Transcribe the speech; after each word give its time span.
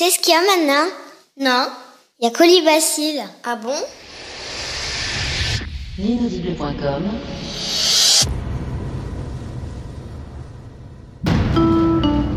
C'est 0.00 0.10
ce 0.10 0.20
qu'il 0.20 0.32
y 0.32 0.36
a 0.36 0.40
maintenant? 0.42 0.88
Non. 1.40 1.66
Il 2.20 2.24
y 2.24 2.28
a 2.28 2.30
colibacille. 2.30 3.20
Ah 3.42 3.56
bon? 3.56 3.74
L'inaudible.com 5.98 7.02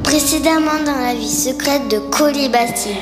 Précédemment 0.04 0.84
dans 0.84 0.98
la 0.98 1.14
vie 1.14 1.30
secrète 1.30 1.88
de 1.88 2.00
colibacille. 2.00 2.96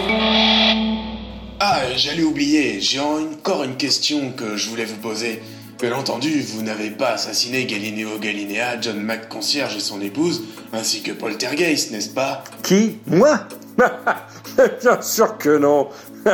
Ah, 1.62 1.80
j'allais 1.96 2.24
oublier, 2.24 2.82
j'ai 2.82 3.00
encore 3.00 3.64
une 3.64 3.78
question 3.78 4.34
que 4.34 4.58
je 4.58 4.68
voulais 4.68 4.84
vous 4.84 4.98
poser. 4.98 5.42
Bien 5.80 5.94
entendu, 5.94 6.42
vous 6.42 6.64
n'avez 6.64 6.90
pas 6.90 7.12
assassiné 7.12 7.64
Galileo 7.64 8.20
Galiléa, 8.20 8.82
John 8.82 9.00
McConcierge 9.00 9.78
et 9.78 9.80
son 9.80 10.02
épouse, 10.02 10.44
ainsi 10.74 11.02
que 11.02 11.14
Poltergeist, 11.14 11.92
n'est-ce 11.92 12.10
pas? 12.10 12.44
Qui? 12.62 12.98
Moi? 13.08 13.40
Bien 14.82 15.02
sûr 15.02 15.38
que 15.38 15.58
non. 15.58 15.90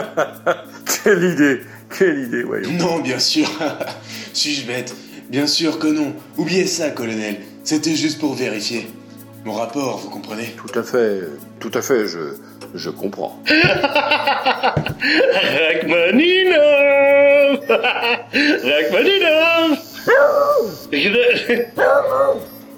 quelle 1.03 1.23
idée, 1.23 1.61
quelle 1.97 2.19
idée, 2.19 2.43
voyons. 2.43 2.71
Non, 2.71 2.99
bien 2.99 3.19
sûr. 3.19 3.47
Suis-je 4.33 4.65
bête 4.65 4.93
Bien 5.29 5.47
sûr 5.47 5.79
que 5.79 5.87
non. 5.87 6.13
Oubliez 6.37 6.65
ça, 6.65 6.89
colonel. 6.89 7.37
C'était 7.63 7.95
juste 7.95 8.19
pour 8.19 8.35
vérifier. 8.35 8.87
Mon 9.43 9.53
rapport, 9.53 9.99
vous 9.99 10.09
comprenez? 10.09 10.55
Tout 10.57 10.79
à 10.79 10.83
fait, 10.83 11.21
tout 11.59 11.71
à 11.73 11.81
fait, 11.81 12.07
je, 12.07 12.35
je 12.73 12.89
comprends. 12.89 13.39
Rachmaninoff 15.45 17.59
Rachmaninoff 18.63 19.79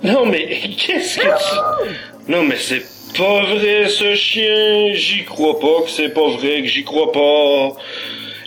Non 0.04 0.26
mais 0.26 0.60
qu'est-ce 0.78 1.18
que 1.20 1.24
tu... 1.24 2.32
Non 2.32 2.44
mais 2.44 2.58
c'est 2.58 2.84
pas 3.18 3.42
vrai 3.56 3.90
ce 3.90 4.14
chien, 4.14 4.94
j'y 4.94 5.26
crois 5.26 5.60
pas 5.60 5.82
que 5.84 5.90
c'est 5.90 6.10
pas 6.10 6.30
vrai 6.30 6.62
que 6.62 6.68
j'y 6.68 6.84
crois 6.84 7.12
pas. 7.12 7.76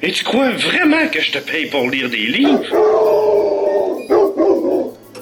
Et 0.03 0.13
tu 0.13 0.23
crois 0.23 0.51
vraiment 0.53 1.09
que 1.13 1.21
je 1.21 1.33
te 1.33 1.39
paye 1.39 1.67
pour 1.67 1.91
lire 1.91 2.09
des 2.09 2.27
livres? 2.27 2.63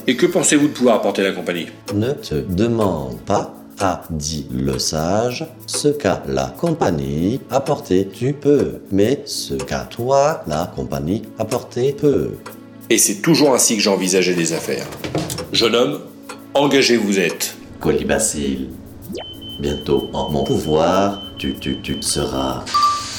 Et 0.06 0.17
que 0.17 0.27
pensez-vous 0.27 0.69
de 0.69 0.73
pouvoir 0.73 0.97
apporter 0.97 1.23
la 1.23 1.33
compagnie? 1.33 1.67
Ne 1.95 2.12
te 2.12 2.34
demande 2.34 3.20
pas, 3.20 3.55
a 3.81 4.03
dit 4.11 4.47
le 4.53 4.78
sage, 4.78 5.47
ce 5.67 5.89
qu'a 5.89 6.23
la 6.27 6.55
compagnie 6.58 7.41
apporté 7.51 8.06
tu 8.06 8.34
peux, 8.34 8.80
mais 8.92 9.23
ce 9.25 9.55
qu'a 9.55 9.80
toi 9.91 10.42
la 10.47 10.70
compagnie 10.75 11.23
apporté 11.39 11.92
peu. 11.92 12.33
Et 12.91 12.98
c'est 12.98 13.23
toujours 13.23 13.55
ainsi 13.55 13.77
que 13.77 13.83
j'ai 13.83 13.91
envisagé 13.91 14.34
les 14.34 14.53
affaires. 14.53 14.86
Jeune 15.53 15.75
homme, 15.75 16.01
engagé 16.55 16.97
vous 16.97 17.19
êtes. 17.19 17.56
Colibacille. 17.80 18.69
Bientôt 19.59 20.09
en 20.12 20.31
mon 20.31 20.45
pouvoir, 20.45 21.23
tu, 21.37 21.55
tu, 21.55 21.78
seras. 22.01 22.64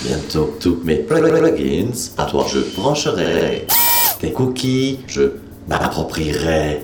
Bientôt 0.05 0.55
tous 0.61 0.79
mes 0.85 0.95
plugins, 0.95 1.91
à 2.17 2.23
toi 2.25 2.45
je 2.51 2.59
brancherai. 2.79 3.67
Tes 4.21 4.31
cookies, 4.31 4.99
je 5.07 5.23
m'approprierai. 5.67 6.81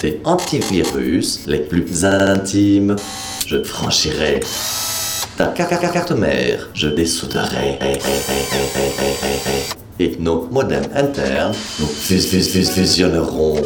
Tes 0.00 0.20
antivirus 0.24 1.40
les 1.46 1.60
plus 1.60 2.04
intimes, 2.04 2.96
je 3.46 3.62
franchirai. 3.62 4.40
Ta 5.38 5.54
ca- 5.56 5.68
ca- 5.68 5.76
carte 5.88 6.12
mère, 6.12 6.68
je 6.74 6.88
dessouderai. 6.88 7.78
Et 10.00 10.16
nos 10.18 10.48
modems 10.50 10.88
internes, 10.94 11.54
nous 11.78 11.86
fus, 11.86 12.20
fus, 12.20 12.42
fus, 12.42 12.64
fusionnerons. 12.70 13.62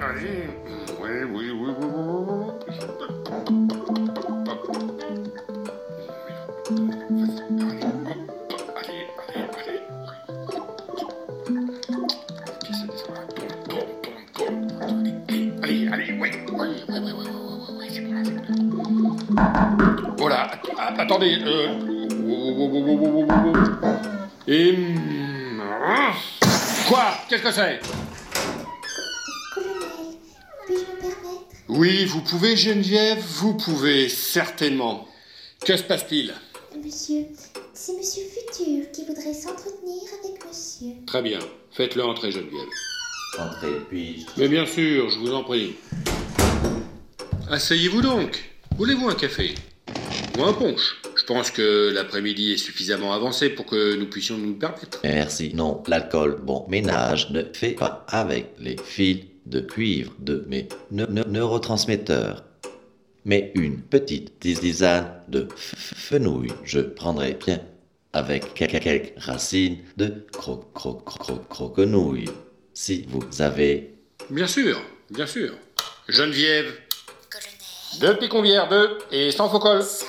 아니, 0.00 0.50
attendez, 21.00 21.38
euh... 21.42 21.68
Et... 24.46 24.74
Quoi? 26.88 27.14
Qu'est-ce 27.28 27.42
que 27.42 27.52
c'est? 27.52 27.80
Colonel, 29.54 30.16
puis-je 30.66 30.80
me 30.80 31.00
permettre 31.00 31.46
Oui, 31.68 32.04
vous 32.04 32.20
pouvez, 32.22 32.56
Geneviève, 32.56 33.18
vous 33.18 33.54
pouvez, 33.54 34.08
certainement. 34.08 35.06
Que 35.64 35.76
se 35.76 35.82
passe-t-il? 35.82 36.34
Monsieur, 36.82 37.26
c'est 37.74 37.96
Monsieur 37.96 38.22
Futur 38.24 38.90
qui 38.92 39.04
voudrait 39.06 39.34
s'entretenir 39.34 40.02
avec 40.22 40.44
Monsieur. 40.46 40.92
Très 41.06 41.22
bien, 41.22 41.38
faites-le 41.72 42.04
entrer, 42.04 42.32
Geneviève. 42.32 42.68
Entrez, 43.38 43.80
puis-je 43.88 44.40
Mais 44.40 44.48
bien 44.48 44.66
sûr, 44.66 45.08
je 45.10 45.18
vous 45.18 45.32
en 45.32 45.44
prie. 45.44 45.76
Asseyez-vous 47.50 48.02
donc. 48.02 48.50
Voulez-vous 48.76 49.08
un 49.08 49.14
café? 49.14 49.54
Ou 50.40 50.44
un 50.44 50.52
punch 50.52 50.96
Je 51.16 51.24
pense 51.24 51.50
que 51.50 51.90
l'après-midi 51.92 52.52
est 52.52 52.56
suffisamment 52.56 53.12
avancé 53.12 53.50
pour 53.50 53.66
que 53.66 53.94
nous 53.96 54.06
puissions 54.06 54.38
nous 54.38 54.50
le 54.52 54.58
permettre. 54.58 55.00
Merci. 55.04 55.52
Non, 55.54 55.82
l'alcool, 55.86 56.40
bon 56.42 56.66
ménage, 56.68 57.30
ne 57.30 57.42
fait 57.52 57.72
pas 57.72 58.04
avec 58.08 58.54
les 58.58 58.76
fils 58.82 59.24
de 59.46 59.60
cuivre 59.60 60.12
de 60.18 60.44
mes 60.48 60.68
ne- 60.90 61.06
ne- 61.06 61.24
neurotransmetteurs. 61.24 62.44
Mais 63.24 63.52
une 63.54 63.82
petite 63.82 64.38
tisane 64.40 65.12
de 65.28 65.46
fenouil, 65.56 66.52
je 66.64 66.80
prendrai 66.80 67.36
bien 67.44 67.60
avec 68.12 68.54
quelques 68.54 68.80
quelques 68.80 69.12
racines 69.18 69.78
de 69.96 70.26
cro 70.32 70.56
cro 70.74 70.94
cro 70.94 71.18
cro 71.18 71.36
croquenouille. 71.48 72.30
Si 72.72 73.04
vous 73.08 73.42
avez 73.42 73.94
Bien 74.30 74.46
sûr, 74.46 74.80
bien 75.10 75.26
sûr. 75.26 75.52
Geneviève, 76.08 76.72
Colonel, 77.30 78.00
deux 78.00 78.18
picombières, 78.18 78.68
deux, 78.68 78.98
et 79.12 79.30
sans 79.32 79.48
faux 79.50 79.58
col. 79.58 79.82
ça 79.82 80.06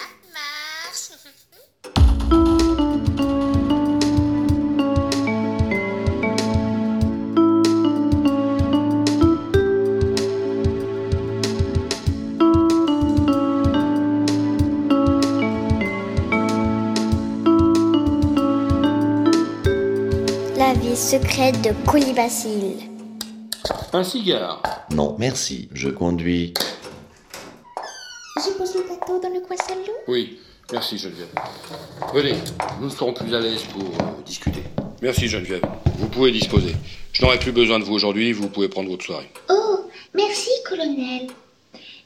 Secrète 21.11 21.61
de 21.61 21.71
Colibacille. 21.85 22.89
Un 23.91 24.01
cigare. 24.01 24.63
non, 24.91 25.17
merci, 25.19 25.67
je 25.73 25.89
conduis. 25.89 26.53
Je 28.37 28.51
pose 28.57 28.73
le 28.75 28.83
plateau 28.83 29.19
dans 29.19 29.27
le 29.27 29.41
coin 29.41 29.57
salon. 29.57 29.81
Oui, 30.07 30.39
merci 30.71 30.97
Geneviève. 30.97 31.27
Venez, 32.13 32.35
nous 32.79 32.89
serons 32.89 33.13
plus 33.13 33.35
à 33.35 33.41
l'aise 33.41 33.63
pour 33.73 33.83
euh, 33.83 34.21
discuter. 34.25 34.63
Merci 35.01 35.27
Geneviève. 35.27 35.65
Vous 35.97 36.07
pouvez 36.07 36.31
disposer. 36.31 36.77
Je 37.11 37.25
n'aurai 37.25 37.39
plus 37.39 37.51
besoin 37.51 37.77
de 37.79 37.83
vous 37.83 37.93
aujourd'hui, 37.95 38.31
vous 38.31 38.47
pouvez 38.47 38.69
prendre 38.69 38.89
votre 38.89 39.03
soirée. 39.03 39.29
Oh, 39.49 39.81
merci, 40.13 40.49
colonel. 40.69 41.27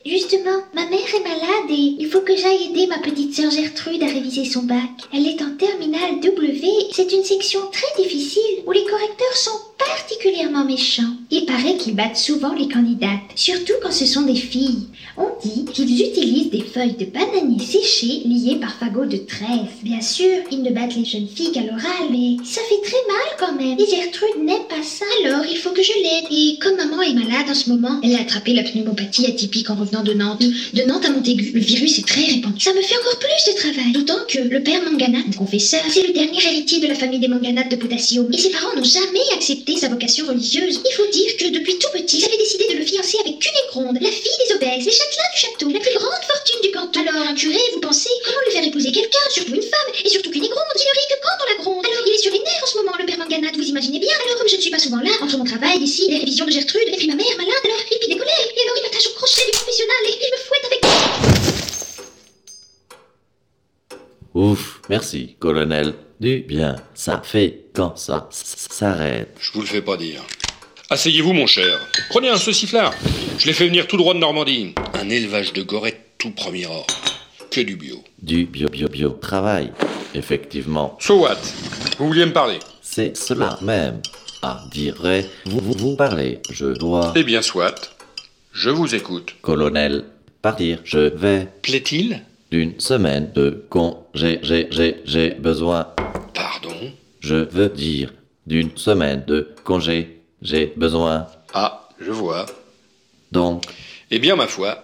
Justement, 0.05 0.61
ma 0.75 0.85
mère 0.85 0.99
est 0.99 1.23
malade 1.23 1.69
et 1.71 1.95
il 1.97 2.07
faut 2.07 2.21
que 2.21 2.35
j'aille 2.35 2.65
aider 2.69 2.85
ma 2.85 2.99
petite 2.99 3.33
sœur 3.33 3.49
Gertrude 3.49 4.03
à 4.03 4.05
réviser 4.05 4.45
son 4.45 4.61
bac. 4.61 4.91
Elle 5.11 5.25
est 5.25 5.41
en 5.41 5.57
terminale 5.57 6.19
W. 6.21 6.67
C'est 6.91 7.11
une 7.11 7.23
section 7.23 7.59
très 7.71 8.03
difficile 8.03 8.61
où 8.67 8.71
les 8.71 8.85
correcteurs 8.85 9.35
sont 9.35 9.59
particulièrement 9.85 10.65
méchants. 10.65 11.13
Il 11.31 11.45
paraît 11.45 11.77
qu'ils 11.77 11.95
battent 11.95 12.17
souvent 12.17 12.53
les 12.53 12.67
candidates, 12.67 13.21
surtout 13.35 13.73
quand 13.81 13.91
ce 13.91 14.05
sont 14.05 14.23
des 14.23 14.35
filles. 14.35 14.87
On 15.17 15.27
dit 15.43 15.65
qu'ils 15.65 16.01
utilisent 16.01 16.49
des 16.49 16.61
feuilles 16.63 16.97
de 16.99 17.05
bananier 17.05 17.63
séchées 17.63 18.21
liées 18.25 18.57
par 18.59 18.75
fagots 18.75 19.05
de 19.05 19.17
trèfle. 19.17 19.83
Bien 19.83 20.01
sûr, 20.01 20.41
ils 20.51 20.61
ne 20.61 20.71
battent 20.71 20.95
les 20.95 21.05
jeunes 21.05 21.27
filles 21.27 21.51
qu'à 21.51 21.61
l'oral, 21.61 22.09
mais 22.11 22.37
ça 22.43 22.61
fait 22.67 22.81
très 22.83 22.97
mal 23.07 23.27
quand 23.39 23.55
même. 23.55 23.79
Et 23.79 23.89
Gertrude 23.89 24.43
n'aime 24.43 24.67
pas 24.69 24.83
ça, 24.83 25.05
alors 25.23 25.45
il 25.49 25.57
faut 25.57 25.71
que 25.71 25.83
je 25.83 25.93
l'aide. 25.93 26.25
Et 26.31 26.59
comme 26.59 26.77
maman 26.77 27.01
est 27.01 27.13
malade 27.13 27.49
en 27.49 27.53
ce 27.53 27.69
moment, 27.69 27.99
elle 28.03 28.15
a 28.15 28.21
attrapé 28.21 28.53
la 28.53 28.63
pneumopathie 28.63 29.27
atypique 29.27 29.69
en 29.69 29.75
revenant 29.75 30.03
de 30.03 30.13
Nantes. 30.13 30.43
De 30.73 30.81
Nantes 30.83 31.05
à 31.05 31.11
Montaigu, 31.11 31.51
le 31.53 31.61
virus 31.61 31.99
est 31.99 32.07
très 32.07 32.25
répandu. 32.25 32.59
Ça 32.59 32.73
me 32.73 32.81
fait 32.81 32.97
encore 32.97 33.19
plus 33.19 33.53
de 33.53 33.57
travail. 33.57 33.91
D'autant 33.93 34.19
que 34.27 34.39
le 34.39 34.63
père 34.63 34.81
Manganat, 34.83 35.23
mon 35.27 35.33
confesseur, 35.33 35.81
c'est 35.89 36.07
le 36.07 36.13
dernier 36.13 36.39
héritier 36.45 36.79
de 36.79 36.87
la 36.87 36.95
famille 36.95 37.19
des 37.19 37.27
Manganates 37.27 37.71
de 37.71 37.75
potassium. 37.75 38.27
Et 38.33 38.37
ses 38.37 38.49
parents 38.49 38.75
n'ont 38.75 38.83
jamais 38.83 39.19
accepté 39.33 39.74
sa 39.77 39.89
vocation 39.89 40.27
religieuse. 40.27 40.79
Il 40.83 40.93
faut 40.93 41.07
dire 41.07 41.37
que 41.37 41.49
depuis 41.49 41.77
tout 41.79 41.89
petit, 41.93 42.23
avaient 42.25 42.37
décidé 42.37 42.67
de 42.73 42.77
le 42.79 42.85
fiancer 42.85 43.17
avec 43.19 43.39
Cunégonde, 43.39 43.97
la 44.01 44.11
fille 44.11 44.39
des 44.47 44.55
obèses, 44.55 44.85
les 44.85 44.91
châtelains 44.91 45.31
du 45.33 45.39
château, 45.39 45.69
la 45.69 45.79
plus 45.79 45.93
grande 45.95 46.23
fortune 46.27 46.61
du 46.63 46.71
canton. 46.71 47.01
Alors, 47.01 47.27
un 47.27 47.35
curé, 47.35 47.59
vous 47.73 47.81
pensez, 47.81 48.09
comment 48.23 48.39
lui 48.45 48.53
faire 48.53 48.63
épouser 48.63 48.91
quelqu'un, 48.91 49.25
surtout 49.29 49.55
une 49.55 49.61
femme, 49.61 49.91
et 50.03 50.09
surtout 50.09 50.31
Cunégonde, 50.31 50.57
il 50.75 50.79
ne 50.79 50.95
rit 50.95 51.07
que 51.09 51.19
quand 51.21 51.37
on 51.41 51.47
la 51.49 51.57
gronde. 51.63 51.85
Alors, 51.85 52.03
il 52.07 52.13
est 52.13 52.23
sur 52.23 52.31
les 52.31 52.39
nerfs 52.39 52.63
en 52.63 52.67
ce 52.67 52.77
moment, 52.77 52.93
le 52.99 53.05
père 53.05 53.17
Manganat, 53.17 53.51
vous 53.55 53.67
imaginez 53.67 53.99
bien. 53.99 54.15
Alors, 54.25 54.37
comme 54.37 54.47
je 54.47 54.55
ne 54.55 54.61
suis 54.61 54.71
pas 54.71 54.79
souvent 54.79 55.01
là, 55.01 55.11
entre 55.21 55.37
mon 55.37 55.45
travail 55.45 55.79
ici, 55.79 56.07
les 56.09 56.19
révisions 56.19 56.45
de 56.45 56.51
Gertrude, 56.51 56.87
et 56.87 56.97
puis 56.97 57.07
ma 57.07 57.15
mère 57.15 57.37
malade, 57.37 57.63
alors 57.63 57.79
il 57.91 57.99
pique 57.99 58.09
des 58.09 58.17
colères, 58.17 58.39
et 58.39 58.61
alors 58.61 58.75
il 58.77 58.83
m'attache 58.83 59.07
au 59.07 59.13
crochet 59.15 59.45
du 59.45 59.51
professionnel, 59.51 60.03
et 60.07 60.15
il 60.21 60.31
me 60.31 60.37
fouette 60.37 60.65
avec... 60.65 60.81
Ouf, 64.33 64.81
merci, 64.89 65.35
colonel. 65.39 65.93
Du 66.19 66.39
bien, 66.47 66.77
ça 66.93 67.21
fait 67.23 67.65
quand 67.73 67.97
ça 67.97 68.29
s'arrête. 68.31 69.35
Je 69.41 69.51
vous 69.51 69.61
le 69.61 69.67
fais 69.67 69.81
pas 69.81 69.97
dire. 69.97 70.21
Asseyez-vous, 70.89 71.33
mon 71.33 71.45
cher. 71.47 71.79
Prenez 72.09 72.29
un 72.29 72.37
sauciflard. 72.37 72.93
Je 73.37 73.47
l'ai 73.47 73.53
fait 73.53 73.67
venir 73.67 73.87
tout 73.87 73.97
droit 73.97 74.13
de 74.13 74.19
Normandie. 74.19 74.73
Un 74.93 75.09
élevage 75.09 75.51
de 75.53 75.61
gorettes 75.61 75.99
tout 76.17 76.31
premier 76.31 76.67
ordre. 76.67 76.93
Que 77.51 77.61
du 77.61 77.75
bio. 77.75 78.03
Du 78.21 78.45
bio 78.45 78.69
bio 78.69 78.87
bio 78.87 79.09
travail. 79.09 79.71
Effectivement, 80.13 80.97
So 81.01 81.19
what? 81.19 81.37
Vous 81.97 82.07
vouliez 82.07 82.25
me 82.25 82.31
parler? 82.31 82.59
C'est 82.81 83.17
cela 83.17 83.57
même. 83.61 84.01
Ah, 84.41 84.63
dirait, 84.71 85.25
vous, 85.45 85.59
vous, 85.59 85.73
vous 85.73 85.95
parlez, 85.95 86.39
je 86.51 86.67
dois, 86.67 87.13
Eh 87.15 87.23
bien, 87.23 87.41
soit. 87.41 87.91
Je 88.53 88.69
vous 88.69 88.95
écoute. 88.95 89.35
colonel, 89.41 90.05
partir, 90.41 90.79
je 90.85 90.99
vais 90.99 91.47
Plaît-il? 91.61 92.21
D'une 92.51 92.79
semaine 92.79 93.31
de 93.33 93.65
congé, 93.69 94.39
j'ai, 94.43 94.67
j'ai, 94.71 95.01
j'ai 95.05 95.31
besoin, 95.31 95.87
Pardon? 96.33 96.91
Je 97.19 97.35
veux 97.35 97.69
dire, 97.69 98.13
d'une 98.45 98.75
semaine 98.77 99.23
de 99.25 99.53
congé, 99.63 100.21
j'ai 100.41 100.73
besoin, 100.77 101.27
Ah, 101.53 101.89
je 101.99 102.11
vois. 102.11 102.45
donc, 103.31 103.63
Eh 104.11 104.19
bien, 104.19 104.35
ma 104.35 104.47
foi, 104.47 104.83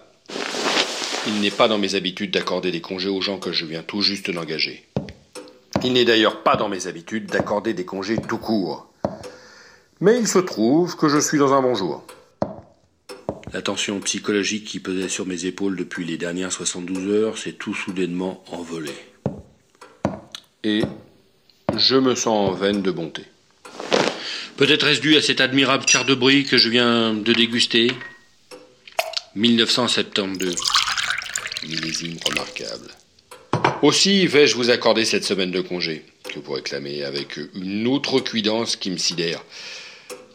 il 1.26 1.40
n'est 1.40 1.50
pas 1.52 1.68
dans 1.68 1.78
mes 1.78 1.94
habitudes 1.94 2.32
d'accorder 2.32 2.70
des 2.72 2.80
congés 2.80 3.08
aux 3.08 3.20
gens 3.20 3.38
que 3.38 3.52
je 3.52 3.64
viens 3.64 3.82
tout 3.82 4.00
juste 4.02 4.30
d'engager. 4.30 4.84
Il 5.84 5.92
n'est 5.92 6.04
d'ailleurs 6.04 6.42
pas 6.42 6.56
dans 6.56 6.68
mes 6.68 6.86
habitudes 6.86 7.26
d'accorder 7.26 7.74
des 7.74 7.84
congés 7.84 8.16
tout 8.28 8.38
court. 8.38 8.88
Mais 10.00 10.18
il 10.18 10.26
se 10.26 10.38
trouve 10.40 10.96
que 10.96 11.08
je 11.08 11.18
suis 11.18 11.38
dans 11.38 11.52
un 11.52 11.62
bon 11.62 11.74
jour. 11.74 12.02
La 13.52 13.60
tension 13.60 14.00
psychologique 14.00 14.64
qui 14.64 14.80
pesait 14.80 15.10
sur 15.10 15.26
mes 15.26 15.44
épaules 15.44 15.76
depuis 15.76 16.06
les 16.06 16.16
dernières 16.16 16.52
72 16.52 17.12
heures 17.12 17.36
s'est 17.36 17.52
tout 17.52 17.74
soudainement 17.74 18.42
envolée. 18.50 18.90
Et 20.64 20.80
je 21.76 21.96
me 21.96 22.14
sens 22.14 22.50
en 22.50 22.54
veine 22.54 22.80
de 22.80 22.90
bonté. 22.90 23.24
Peut-être 24.56 24.86
est-ce 24.86 25.02
dû 25.02 25.16
à 25.16 25.20
cet 25.20 25.42
admirable 25.42 25.84
quart 25.84 26.06
de 26.06 26.14
brie 26.14 26.46
que 26.46 26.56
je 26.56 26.70
viens 26.70 27.12
de 27.12 27.32
déguster 27.34 27.92
1972. 29.34 30.56
Millésime 31.68 32.16
remarquable. 32.24 32.88
Aussi 33.82 34.26
vais-je 34.26 34.56
vous 34.56 34.70
accorder 34.70 35.04
cette 35.04 35.24
semaine 35.24 35.50
de 35.50 35.60
congé, 35.60 36.06
que 36.24 36.38
vous 36.38 36.52
réclamez 36.52 37.04
avec 37.04 37.38
une 37.54 37.86
autre 37.86 38.20
cuidance 38.20 38.76
qui 38.76 38.90
me 38.90 38.96
sidère. 38.96 39.44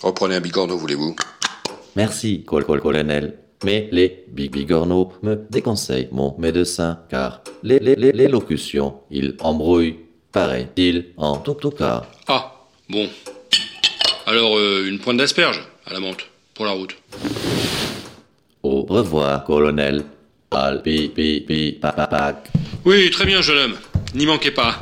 Reprenez 0.02 0.36
un 0.36 0.42
bigorneau, 0.42 0.78
voulez-vous? 0.78 1.16
Merci, 1.98 2.44
col, 2.46 2.64
col, 2.64 2.80
colonel. 2.80 3.34
Mais 3.66 3.90
les 3.92 4.24
big 4.30 4.52
bigorneaux 4.52 5.12
me 5.24 5.36
déconseillent 5.50 6.10
mon 6.12 6.36
médecin, 6.38 7.00
car 7.10 7.42
les, 7.64 7.80
les, 7.80 7.96
les, 7.96 8.12
les 8.12 8.28
locutions, 8.28 9.00
ils 9.10 9.36
embrouillent, 9.40 9.98
paraît-il, 10.32 11.06
en 11.18 11.38
tout, 11.38 11.56
tout 11.56 11.72
cas. 11.72 12.06
Ah, 12.28 12.54
bon. 12.88 13.10
Alors, 14.28 14.58
euh, 14.58 14.86
une 14.88 15.00
pointe 15.00 15.18
d'asperge, 15.18 15.60
à 15.88 15.94
la 15.94 16.00
menthe, 16.00 16.24
pour 16.54 16.66
la 16.66 16.72
route. 16.72 16.96
Au 18.62 18.84
revoir, 18.84 19.44
colonel. 19.44 20.04
Al, 20.52 20.82
pi, 20.84 21.10
pi. 21.10 21.80
Oui, 22.86 23.10
très 23.10 23.26
bien, 23.26 23.42
jeune 23.42 23.58
homme. 23.58 23.78
N'y 24.14 24.26
manquez 24.28 24.52
pas. 24.52 24.82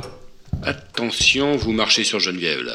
Attention, 0.62 1.56
vous 1.56 1.72
marchez 1.72 2.04
sur 2.04 2.20
Geneviève, 2.20 2.62
là. 2.62 2.74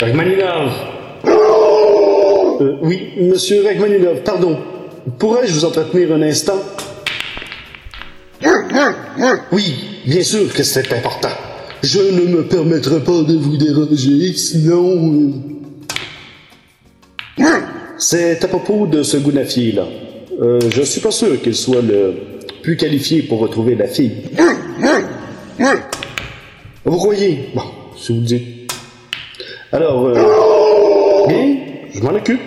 Rachmaninov 0.00 0.72
Euh, 2.60 2.76
Oui, 2.82 3.10
monsieur 3.20 3.62
Rachmaninov, 3.64 4.22
pardon. 4.22 4.58
Pourrais-je 5.18 5.52
vous 5.52 5.64
entretenir 5.64 6.12
un 6.14 6.22
instant? 6.22 6.60
Oui, 9.52 9.74
bien 10.06 10.22
sûr 10.22 10.52
que 10.52 10.62
c'est 10.62 10.92
important. 10.92 11.28
Je 11.82 12.00
ne 12.00 12.22
me 12.36 12.44
permettrai 12.44 13.00
pas 13.00 13.22
de 13.22 13.34
vous 13.36 13.56
déranger, 13.56 14.32
sinon... 14.34 15.32
euh, 17.40 17.44
C'est 17.98 18.42
à 18.44 18.48
propos 18.48 18.86
de 18.86 19.02
ce 19.02 19.16
Gounafier-là. 19.18 19.84
Euh, 20.42 20.60
je 20.70 20.82
suis 20.82 21.00
pas 21.00 21.10
sûr 21.10 21.40
qu'il 21.40 21.54
soit 21.54 21.80
le 21.82 22.14
plus 22.62 22.76
qualifié 22.76 23.22
pour 23.22 23.38
retrouver 23.40 23.74
la 23.74 23.86
fille. 23.86 24.12
Vous 26.84 26.96
croyez? 26.96 27.48
Bon, 27.54 27.62
si 27.98 28.12
vous 28.12 28.20
dites. 28.20 28.55
Alors, 29.72 30.04
euh, 30.06 31.26
bien, 31.26 31.56
je 31.92 32.00
m'en 32.00 32.14
occupe. 32.14 32.40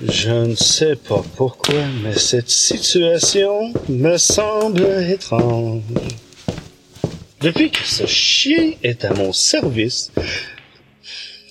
Je 0.00 0.30
ne 0.30 0.54
sais 0.54 0.94
pas 0.94 1.22
pourquoi, 1.36 1.80
mais 2.04 2.16
cette 2.16 2.48
situation 2.48 3.72
me 3.88 4.16
semble 4.16 4.86
étrange. 5.10 5.82
Depuis 7.40 7.70
que 7.70 7.84
ce 7.84 8.06
chien 8.06 8.72
est 8.84 9.04
à 9.04 9.12
mon 9.14 9.32
service, 9.32 10.12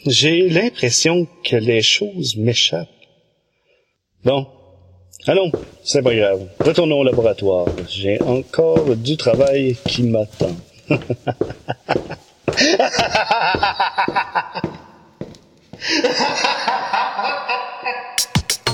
j'ai 0.05 0.47
l'impression 0.47 1.27
que 1.44 1.57
les 1.57 1.81
choses 1.81 2.38
m'échappent. 2.38 2.88
Bon, 4.23 4.47
allons, 5.25 5.51
c'est 5.83 6.01
pas 6.01 6.15
grave. 6.15 6.47
Retournons 6.61 6.99
au 6.99 7.03
laboratoire. 7.03 7.67
J'ai 7.89 8.21
encore 8.21 8.95
du 8.95 9.17
travail 9.17 9.75
qui 9.85 10.03
m'attend. 10.03 10.55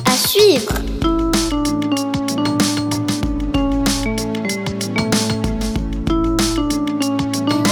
À 0.06 0.12
suivre. 0.16 0.74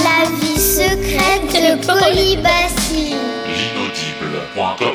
La 0.03 0.25
vie 0.39 0.57
secrète 0.59 1.53
de 1.53 1.75
Polybassi. 1.85 3.15
L'inaudible.com 3.47 4.90